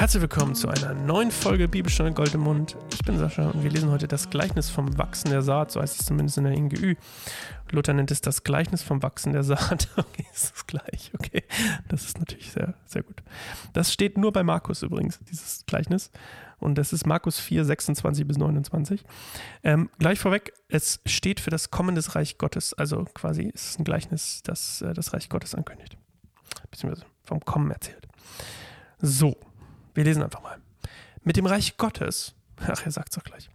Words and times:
Herzlich 0.00 0.22
willkommen 0.22 0.54
zu 0.54 0.66
einer 0.66 0.94
neuen 0.94 1.30
Folge 1.30 1.68
Bibelstunde 1.68 2.14
Gold 2.14 2.32
im 2.32 2.40
Mund. 2.40 2.74
Ich 2.90 3.04
bin 3.04 3.18
Sascha 3.18 3.50
und 3.50 3.62
wir 3.62 3.70
lesen 3.70 3.90
heute 3.90 4.08
das 4.08 4.30
Gleichnis 4.30 4.70
vom 4.70 4.96
Wachsen 4.96 5.28
der 5.28 5.42
Saat, 5.42 5.72
so 5.72 5.82
heißt 5.82 6.00
es 6.00 6.06
zumindest 6.06 6.38
in 6.38 6.44
der 6.44 6.58
NGÜ. 6.58 6.94
Luther 7.70 7.92
nennt 7.92 8.10
es 8.10 8.22
das 8.22 8.42
Gleichnis 8.42 8.82
vom 8.82 9.02
Wachsen 9.02 9.34
der 9.34 9.42
Saat. 9.42 9.88
Okay, 9.98 10.24
ist 10.32 10.52
das 10.52 10.66
gleich. 10.66 11.10
Okay, 11.12 11.44
das 11.88 12.06
ist 12.06 12.18
natürlich 12.18 12.50
sehr, 12.50 12.72
sehr 12.86 13.02
gut. 13.02 13.22
Das 13.74 13.92
steht 13.92 14.16
nur 14.16 14.32
bei 14.32 14.42
Markus 14.42 14.82
übrigens, 14.82 15.20
dieses 15.30 15.66
Gleichnis. 15.66 16.10
Und 16.58 16.78
das 16.78 16.94
ist 16.94 17.06
Markus 17.06 17.38
4, 17.38 17.66
26 17.66 18.26
bis 18.26 18.38
29. 18.38 19.04
Ähm, 19.62 19.90
gleich 19.98 20.18
vorweg, 20.18 20.54
es 20.68 21.00
steht 21.04 21.40
für 21.40 21.50
das 21.50 21.70
Kommen 21.70 21.94
des 21.94 22.14
Reich 22.14 22.38
Gottes. 22.38 22.72
Also 22.72 23.04
quasi 23.12 23.42
ist 23.42 23.72
es 23.72 23.78
ein 23.78 23.84
Gleichnis, 23.84 24.40
das 24.44 24.80
äh, 24.80 24.94
das 24.94 25.12
Reich 25.12 25.28
Gottes 25.28 25.54
ankündigt. 25.54 25.98
Beziehungsweise 26.70 27.04
vom 27.22 27.40
Kommen 27.40 27.70
erzählt. 27.70 28.08
So, 29.02 29.36
wir 29.94 30.04
lesen 30.04 30.22
einfach 30.22 30.42
mal. 30.42 30.58
Mit 31.22 31.36
dem 31.36 31.46
Reich 31.46 31.76
Gottes, 31.76 32.34
ach, 32.66 32.84
er 32.84 32.90
sagt 32.90 33.12
es 33.12 33.18
auch 33.18 33.24
gleich. 33.24 33.50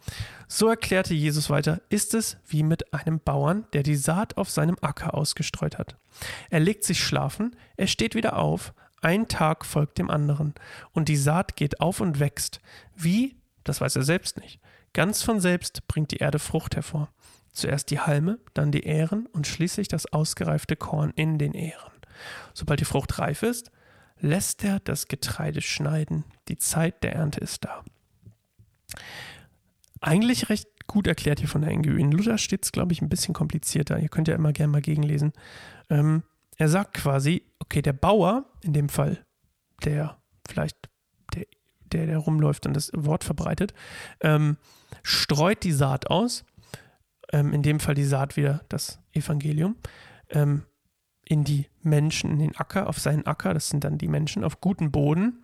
So 0.48 0.68
erklärte 0.68 1.14
Jesus 1.14 1.50
weiter, 1.50 1.82
ist 1.90 2.14
es 2.14 2.38
wie 2.48 2.64
mit 2.64 2.94
einem 2.94 3.20
Bauern, 3.20 3.66
der 3.74 3.84
die 3.84 3.96
Saat 3.96 4.38
auf 4.38 4.50
seinem 4.50 4.78
Acker 4.82 5.16
ausgestreut 5.16 5.78
hat. 5.78 5.98
Er 6.50 6.60
legt 6.60 6.84
sich 6.84 7.04
schlafen, 7.04 7.56
er 7.78 7.88
steht 7.88 8.16
wieder 8.16 8.38
auf, 8.38 8.74
ein 9.02 9.28
Tag 9.28 9.66
folgt 9.66 9.98
dem 9.98 10.10
anderen, 10.10 10.54
und 10.92 11.10
die 11.10 11.18
Saat 11.18 11.56
geht 11.56 11.80
auf 11.80 12.00
und 12.00 12.20
wächst. 12.20 12.60
Wie? 12.96 13.36
Das 13.64 13.82
weiß 13.82 13.96
er 13.96 14.04
selbst 14.04 14.40
nicht. 14.40 14.60
Ganz 14.94 15.24
von 15.24 15.40
selbst 15.40 15.88
bringt 15.88 16.12
die 16.12 16.18
Erde 16.18 16.40
Frucht 16.40 16.76
hervor. 16.76 17.10
Zuerst 17.52 17.90
die 17.90 18.00
Halme, 18.00 18.40
dann 18.54 18.72
die 18.72 18.84
Ähren 18.84 19.28
und 19.28 19.48
schließlich 19.48 19.88
das 19.88 20.12
ausgereifte 20.12 20.76
Korn 20.76 21.12
in 21.16 21.38
den 21.38 21.54
Ähren. 21.54 21.92
Sobald 22.54 22.80
die 22.80 22.86
Frucht 22.86 23.20
reif 23.20 23.44
ist, 23.44 23.72
lässt 24.20 24.64
er 24.64 24.80
das 24.80 25.08
Getreide 25.08 25.62
schneiden. 25.62 26.24
Die 26.48 26.58
Zeit 26.58 27.04
der 27.04 27.14
Ernte 27.14 27.40
ist 27.40 27.66
da. 27.66 27.84
Eigentlich 30.02 30.50
recht 30.50 30.68
gut 30.88 31.08
erklärt 31.08 31.40
hier 31.40 31.50
von 31.50 31.62
der 31.62 31.76
NGÜ. 31.76 31.98
In 32.00 32.12
Luther 32.12 32.38
steht 32.38 32.64
es, 32.64 32.72
glaube 32.72 32.94
ich, 32.94 33.02
ein 33.02 33.10
bisschen 33.10 33.34
komplizierter. 33.34 34.00
Ihr 34.00 34.10
könnt 34.10 34.28
ja 34.28 34.36
immer 34.36 34.54
gerne 34.54 34.72
mal 34.72 34.82
gegenlesen. 34.82 35.34
Ähm, 35.90 36.24
er 36.58 36.70
sagt 36.70 36.94
quasi, 36.94 37.44
okay, 37.60 37.82
der 37.82 37.94
Bauer, 37.94 38.46
in 38.62 38.74
dem 38.74 38.90
Fall, 38.90 39.26
der 39.84 40.18
vielleicht, 40.48 40.78
der, 41.34 41.46
der, 41.92 42.06
der 42.06 42.18
rumläuft 42.18 42.66
und 42.66 42.74
das 42.74 42.92
Wort 42.94 43.24
verbreitet, 43.24 43.74
ähm, 44.22 44.58
streut 45.04 45.64
die 45.64 45.74
Saat 45.74 46.10
aus. 46.10 46.46
Ähm, 47.32 47.54
in 47.54 47.64
dem 47.64 47.80
Fall 47.80 47.96
die 47.96 48.06
Saat 48.06 48.38
wieder 48.38 48.64
das 48.70 49.00
Evangelium. 49.12 49.76
Ähm, 50.30 50.64
in 51.26 51.44
die 51.44 51.68
Menschen, 51.82 52.32
in 52.32 52.40
den 52.40 52.56
Acker, 52.56 52.88
auf 52.88 53.00
seinen 53.00 53.26
Acker, 53.26 53.54
das 53.54 53.70
sind 53.70 53.84
dann 53.84 53.98
die 53.98 54.08
Menschen, 54.08 54.44
auf 54.44 54.62
guten 54.62 54.92
Boden. 54.92 55.44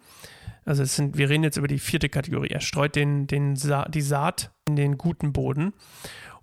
Also 0.64 0.84
es 0.84 0.96
sind, 0.96 1.18
wir 1.18 1.30
reden 1.30 1.44
jetzt 1.44 1.58
über 1.58 1.68
die 1.68 1.80
vierte 1.80 2.08
Kategorie. 2.08 2.50
Er 2.50 2.62
streut 2.62 2.96
den, 2.96 3.28
den 3.28 3.56
Sa 3.56 3.86
die 3.86 4.02
Saat 4.02 4.52
in 4.68 4.76
den 4.76 4.98
guten 4.98 5.34
Boden 5.34 5.74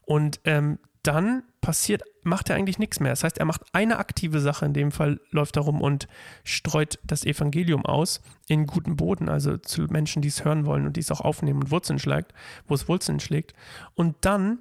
und 0.04 0.40
ähm, 0.44 0.78
dann 1.02 1.44
passiert, 1.60 2.02
macht 2.22 2.50
er 2.50 2.56
eigentlich 2.56 2.78
nichts 2.78 3.00
mehr. 3.00 3.12
Das 3.12 3.24
heißt, 3.24 3.38
er 3.38 3.44
macht 3.44 3.62
eine 3.72 3.98
aktive 3.98 4.40
Sache, 4.40 4.66
in 4.66 4.74
dem 4.74 4.90
Fall 4.90 5.20
läuft 5.30 5.56
er 5.56 5.62
rum 5.62 5.80
und 5.80 6.08
streut 6.44 6.98
das 7.04 7.24
Evangelium 7.24 7.86
aus 7.86 8.20
in 8.48 8.66
guten 8.66 8.96
Boden, 8.96 9.28
also 9.28 9.56
zu 9.56 9.82
Menschen, 9.82 10.20
die 10.20 10.28
es 10.28 10.44
hören 10.44 10.66
wollen 10.66 10.86
und 10.86 10.96
die 10.96 11.00
es 11.00 11.10
auch 11.10 11.20
aufnehmen 11.20 11.62
und 11.62 11.70
Wurzeln 11.70 11.98
schlägt, 11.98 12.34
wo 12.66 12.74
es 12.74 12.88
Wurzeln 12.88 13.20
schlägt. 13.20 13.54
Und 13.94 14.16
dann 14.22 14.58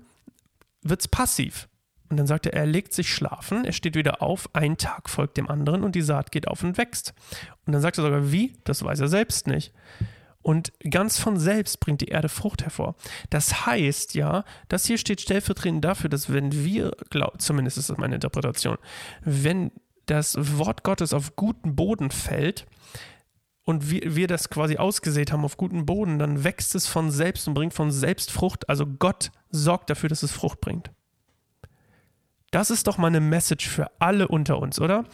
wird 0.84 1.02
es 1.02 1.08
passiv. 1.08 1.68
Und 2.10 2.18
dann 2.18 2.28
sagt 2.28 2.46
er, 2.46 2.54
er 2.54 2.66
legt 2.66 2.94
sich 2.94 3.14
schlafen, 3.14 3.66
er 3.66 3.74
steht 3.74 3.96
wieder 3.96 4.22
auf, 4.22 4.50
ein 4.54 4.78
Tag 4.78 5.10
folgt 5.10 5.38
dem 5.38 5.50
anderen 5.50 5.84
und 5.84 5.96
die 5.96 6.02
Saat 6.02 6.32
geht 6.32 6.48
auf 6.48 6.64
und 6.64 6.78
wächst. 6.78 7.14
Und 7.66 7.74
dann 7.74 7.82
sagt 7.82 7.98
er 7.98 8.04
sogar, 8.04 8.32
wie? 8.32 8.54
Das 8.64 8.84
weiß 8.84 9.00
er 9.02 9.08
selbst 9.08 9.48
nicht. 9.48 9.74
Und 10.42 10.72
ganz 10.90 11.20
von 11.20 11.38
selbst 11.38 11.82
bringt 11.82 12.00
die 12.00 12.08
Erde 12.08 12.30
Frucht 12.30 12.64
hervor. 12.64 12.96
Das 13.30 13.66
heißt 13.66 14.16
ja, 14.16 14.46
das 14.70 14.86
hier 14.86 14.98
steht 14.98 15.20
stellvertretend 15.20 15.84
dafür, 15.84 16.10
dass 16.10 16.32
wenn 16.32 16.54
wir, 16.54 16.92
glaub, 17.10 17.42
zumindest 17.42 17.78
ist 17.78 17.90
das 17.90 17.98
meine 17.98 18.16
Interpretation, 18.16 18.78
wenn 19.26 19.72
das 20.06 20.38
Wort 20.58 20.84
Gottes 20.84 21.14
auf 21.14 21.36
guten 21.36 21.76
Boden 21.76 22.12
fällt, 22.12 22.66
und 23.68 23.92
wir, 23.92 24.16
wir 24.16 24.28
das 24.28 24.50
quasi 24.50 24.78
ausgesät 24.78 25.34
haben 25.34 25.44
auf 25.44 25.58
guten 25.58 25.86
Boden, 25.86 26.20
dann 26.20 26.46
wächst 26.46 26.74
es 26.74 26.88
von 26.88 27.12
selbst 27.12 27.50
und 27.50 27.54
bringt 27.54 27.74
von 27.74 27.92
selbst 27.92 28.32
Frucht. 28.32 28.70
Also 28.70 28.86
Gott 28.86 29.30
sorgt 29.50 29.90
dafür, 29.90 30.08
dass 30.08 30.24
es 30.24 30.32
Frucht 30.32 30.62
bringt. 30.62 30.90
Das 32.52 32.72
ist 32.72 32.88
doch 32.88 32.98
mal 32.98 33.08
eine 33.08 33.20
Message 33.20 33.68
für 33.68 33.92
alle 34.00 34.28
unter 34.28 34.60
uns, 34.60 34.80
oder? 34.80 35.06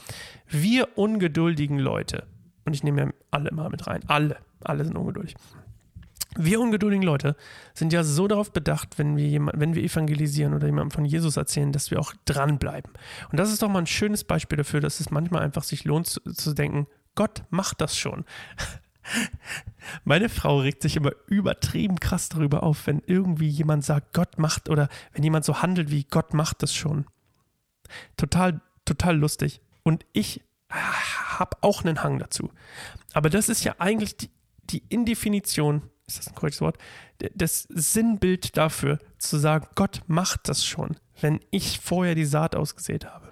Wir 0.47 0.97
ungeduldigen 0.97 1.79
Leute, 1.79 2.27
und 2.65 2.73
ich 2.73 2.83
nehme 2.83 3.01
ja 3.01 3.09
alle 3.31 3.51
mal 3.51 3.69
mit 3.69 3.87
rein, 3.87 4.01
alle, 4.07 4.37
alle 4.63 4.85
sind 4.85 4.95
ungeduldig. 4.95 5.35
Wir 6.35 6.59
ungeduldigen 6.59 7.03
Leute 7.03 7.35
sind 7.73 7.93
ja 7.93 8.03
so 8.03 8.27
darauf 8.27 8.51
bedacht, 8.51 8.97
wenn 8.97 9.17
wir, 9.17 9.27
jemand, 9.27 9.59
wenn 9.59 9.75
wir 9.75 9.83
evangelisieren 9.83 10.53
oder 10.53 10.65
jemandem 10.65 10.91
von 10.91 11.05
Jesus 11.05 11.37
erzählen, 11.37 11.71
dass 11.71 11.91
wir 11.91 11.99
auch 11.99 12.13
dranbleiben. 12.25 12.91
Und 13.31 13.39
das 13.39 13.51
ist 13.51 13.61
doch 13.61 13.69
mal 13.69 13.79
ein 13.79 13.87
schönes 13.87 14.23
Beispiel 14.23 14.57
dafür, 14.57 14.79
dass 14.79 14.99
es 14.99 15.11
manchmal 15.11 15.43
einfach 15.43 15.63
sich 15.63 15.83
lohnt 15.83 16.07
zu, 16.07 16.21
zu 16.21 16.53
denken, 16.53 16.87
Gott 17.15 17.43
macht 17.49 17.81
das 17.81 17.97
schon. 17.97 18.25
Meine 20.03 20.29
Frau 20.29 20.59
regt 20.59 20.81
sich 20.81 20.95
immer 20.95 21.11
übertrieben 21.27 21.99
krass 21.99 22.29
darüber 22.29 22.63
auf, 22.63 22.87
wenn 22.87 23.01
irgendwie 23.05 23.49
jemand 23.49 23.83
sagt, 23.83 24.13
Gott 24.13 24.39
macht 24.39 24.69
oder 24.69 24.87
wenn 25.11 25.23
jemand 25.23 25.45
so 25.45 25.61
handelt 25.61 25.91
wie 25.91 26.05
Gott 26.05 26.33
macht 26.33 26.63
das 26.63 26.73
schon. 26.73 27.05
Total, 28.17 28.61
total 28.85 29.17
lustig. 29.17 29.61
Und 29.83 30.05
ich 30.13 30.41
habe 30.69 31.57
auch 31.61 31.83
einen 31.83 32.03
Hang 32.03 32.19
dazu. 32.19 32.51
Aber 33.13 33.29
das 33.29 33.49
ist 33.49 33.63
ja 33.63 33.75
eigentlich 33.79 34.17
die, 34.17 34.29
die 34.69 34.83
Indefinition, 34.89 35.89
ist 36.07 36.19
das 36.19 36.27
ein 36.27 36.35
korrektes 36.35 36.61
Wort, 36.61 36.77
das 37.35 37.63
Sinnbild 37.69 38.57
dafür, 38.57 38.99
zu 39.17 39.37
sagen, 39.37 39.67
Gott 39.75 40.01
macht 40.07 40.49
das 40.49 40.65
schon, 40.65 40.97
wenn 41.21 41.39
ich 41.51 41.79
vorher 41.79 42.15
die 42.15 42.25
Saat 42.25 42.55
ausgesät 42.55 43.05
habe. 43.05 43.31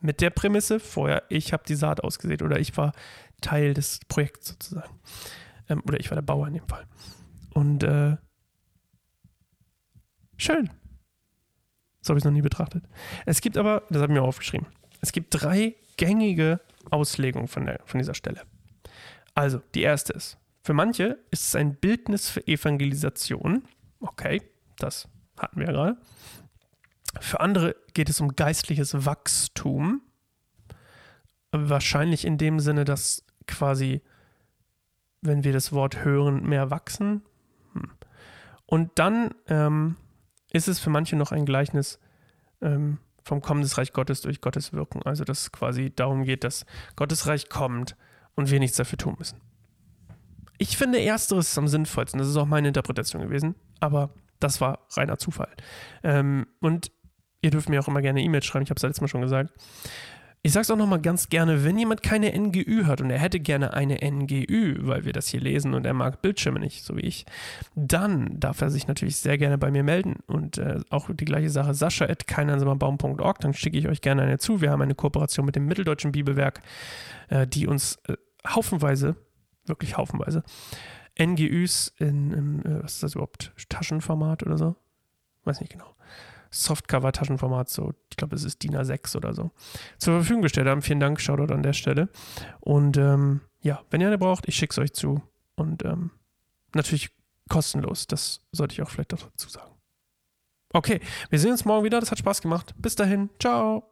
Mit 0.00 0.20
der 0.20 0.30
Prämisse, 0.30 0.80
vorher, 0.80 1.24
ich 1.28 1.52
habe 1.52 1.64
die 1.66 1.74
Saat 1.74 2.02
ausgesät 2.02 2.42
oder 2.42 2.58
ich 2.58 2.76
war 2.76 2.92
Teil 3.40 3.74
des 3.74 4.00
Projekts 4.08 4.48
sozusagen. 4.48 4.98
Ähm, 5.68 5.82
oder 5.86 6.00
ich 6.00 6.10
war 6.10 6.14
der 6.14 6.22
Bauer 6.22 6.46
in 6.46 6.54
dem 6.54 6.68
Fall. 6.68 6.86
Und 7.52 7.82
äh, 7.82 8.16
schön. 10.36 10.70
So 12.02 12.10
habe 12.10 12.18
ich 12.18 12.24
noch 12.24 12.32
nie 12.32 12.42
betrachtet. 12.42 12.84
Es 13.26 13.40
gibt 13.40 13.56
aber, 13.56 13.82
das 13.90 14.02
habe 14.02 14.12
ich 14.12 14.18
mir 14.18 14.24
aufgeschrieben, 14.24 14.66
es 15.00 15.12
gibt 15.12 15.28
drei 15.30 15.76
gängige 15.96 16.60
Auslegungen 16.90 17.48
von, 17.48 17.66
der, 17.66 17.80
von 17.84 17.98
dieser 17.98 18.14
Stelle. 18.14 18.42
Also, 19.34 19.60
die 19.74 19.82
erste 19.82 20.12
ist, 20.12 20.38
für 20.62 20.72
manche 20.72 21.18
ist 21.30 21.48
es 21.48 21.54
ein 21.54 21.74
Bildnis 21.76 22.28
für 22.28 22.46
Evangelisation. 22.46 23.64
Okay, 24.00 24.42
das 24.78 25.08
hatten 25.38 25.60
wir 25.60 25.66
ja 25.66 25.72
gerade. 25.72 25.96
Für 27.20 27.40
andere 27.40 27.76
geht 27.94 28.08
es 28.08 28.20
um 28.20 28.36
geistliches 28.36 29.04
Wachstum. 29.04 30.02
Wahrscheinlich 31.52 32.24
in 32.24 32.38
dem 32.38 32.60
Sinne, 32.60 32.84
dass 32.84 33.24
quasi, 33.46 34.02
wenn 35.20 35.44
wir 35.44 35.52
das 35.52 35.72
Wort 35.72 36.04
hören, 36.04 36.48
mehr 36.48 36.70
wachsen. 36.70 37.22
Hm. 37.72 37.90
Und 38.66 38.98
dann 38.98 39.34
ähm, 39.48 39.96
ist 40.52 40.68
es 40.68 40.78
für 40.78 40.90
manche 40.90 41.16
noch 41.16 41.32
ein 41.32 41.46
Gleichnis 41.46 41.98
ähm, 42.60 42.98
vom 43.22 43.40
Kommen 43.40 43.62
des 43.62 43.78
Reich 43.78 43.92
Gottes 43.92 44.22
durch 44.22 44.40
Gottes 44.40 44.72
Wirken. 44.72 45.02
Also 45.04 45.24
dass 45.24 45.42
es 45.42 45.52
quasi 45.52 45.92
darum 45.94 46.24
geht, 46.24 46.44
dass 46.44 46.66
Gottes 46.96 47.26
Reich 47.26 47.48
kommt 47.48 47.96
und 48.34 48.50
wir 48.50 48.58
nichts 48.58 48.76
dafür 48.76 48.98
tun 48.98 49.16
müssen. 49.18 49.40
Ich 50.58 50.76
finde 50.76 51.02
ersteres 51.02 51.56
am 51.56 51.68
sinnvollsten. 51.68 52.18
Das 52.18 52.28
ist 52.28 52.36
auch 52.36 52.46
meine 52.46 52.68
Interpretation 52.68 53.22
gewesen. 53.22 53.54
Aber 53.80 54.10
das 54.40 54.60
war 54.60 54.86
reiner 54.92 55.18
Zufall. 55.18 55.48
Ähm, 56.02 56.46
und 56.60 56.92
ihr 57.40 57.50
dürft 57.50 57.68
mir 57.68 57.80
auch 57.80 57.88
immer 57.88 58.02
gerne 58.02 58.22
E-Mails 58.22 58.44
schreiben. 58.44 58.64
Ich 58.64 58.70
habe 58.70 58.76
es 58.76 58.82
letztes 58.82 59.00
Mal 59.00 59.08
schon 59.08 59.22
gesagt. 59.22 59.50
Ich 60.42 60.52
sage 60.52 60.62
es 60.62 60.70
auch 60.70 60.76
nochmal 60.76 61.02
ganz 61.02 61.28
gerne, 61.28 61.64
wenn 61.64 61.78
jemand 61.78 62.02
keine 62.02 62.32
NGÜ 62.32 62.84
hat 62.86 63.02
und 63.02 63.10
er 63.10 63.18
hätte 63.18 63.40
gerne 63.40 63.74
eine 63.74 63.98
NGÜ, 64.02 64.78
weil 64.86 65.04
wir 65.04 65.12
das 65.12 65.28
hier 65.28 65.40
lesen 65.40 65.74
und 65.74 65.84
er 65.84 65.92
mag 65.92 66.22
Bildschirme 66.22 66.58
nicht, 66.58 66.82
so 66.82 66.96
wie 66.96 67.02
ich, 67.02 67.26
dann 67.74 68.40
darf 68.40 68.62
er 68.62 68.70
sich 68.70 68.86
natürlich 68.88 69.16
sehr 69.16 69.36
gerne 69.36 69.58
bei 69.58 69.70
mir 69.70 69.82
melden. 69.82 70.16
Und 70.26 70.56
äh, 70.56 70.80
auch 70.88 71.10
die 71.12 71.26
gleiche 71.26 71.50
Sache, 71.50 71.74
sascha 71.74 72.06
at 72.06 72.26
keineinsamerbaum.org, 72.26 73.38
dann 73.40 73.52
schicke 73.52 73.76
ich 73.76 73.86
euch 73.86 74.00
gerne 74.00 74.22
eine 74.22 74.38
zu. 74.38 74.62
Wir 74.62 74.70
haben 74.70 74.80
eine 74.80 74.94
Kooperation 74.94 75.44
mit 75.44 75.56
dem 75.56 75.66
Mitteldeutschen 75.66 76.10
Bibelwerk, 76.10 76.62
äh, 77.28 77.46
die 77.46 77.66
uns 77.66 77.98
äh, 78.08 78.16
haufenweise, 78.48 79.16
wirklich 79.66 79.98
haufenweise, 79.98 80.42
NGÜs 81.20 81.92
in, 81.98 82.32
in 82.32 82.64
äh, 82.64 82.82
was 82.82 82.94
ist 82.94 83.02
das 83.02 83.14
überhaupt, 83.14 83.52
Taschenformat 83.68 84.42
oder 84.42 84.56
so? 84.56 84.74
Weiß 85.44 85.60
nicht 85.60 85.72
genau 85.72 85.94
Softcover-Taschenformat, 86.50 87.68
so, 87.68 87.92
ich 88.10 88.16
glaube, 88.16 88.36
es 88.36 88.44
ist 88.44 88.62
DIN 88.62 88.76
A6 88.76 89.16
oder 89.16 89.34
so, 89.34 89.50
zur 89.98 90.14
Verfügung 90.14 90.42
gestellt 90.42 90.66
haben. 90.66 90.82
Vielen 90.82 91.00
Dank, 91.00 91.20
Shoutout 91.20 91.52
an 91.52 91.62
der 91.62 91.72
Stelle. 91.72 92.08
Und 92.60 92.96
ähm, 92.96 93.40
ja, 93.60 93.82
wenn 93.90 94.00
ihr 94.00 94.08
eine 94.08 94.18
braucht, 94.18 94.48
ich 94.48 94.56
schicke 94.56 94.72
es 94.72 94.78
euch 94.78 94.92
zu. 94.92 95.22
Und 95.54 95.84
ähm, 95.84 96.10
natürlich 96.74 97.10
kostenlos, 97.48 98.06
das 98.06 98.40
sollte 98.52 98.72
ich 98.72 98.82
auch 98.82 98.90
vielleicht 98.90 99.12
dazu 99.12 99.48
sagen. 99.48 99.70
Okay, 100.72 101.00
wir 101.30 101.38
sehen 101.38 101.50
uns 101.52 101.64
morgen 101.64 101.84
wieder. 101.84 101.98
Das 101.98 102.10
hat 102.10 102.18
Spaß 102.18 102.40
gemacht. 102.42 102.74
Bis 102.78 102.94
dahin, 102.94 103.28
ciao. 103.40 103.89